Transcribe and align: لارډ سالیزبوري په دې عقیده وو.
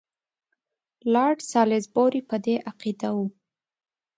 لارډ 1.13 1.39
سالیزبوري 1.51 2.21
په 2.29 2.35
دې 2.45 2.55
عقیده 2.69 3.09
وو. 3.15 3.25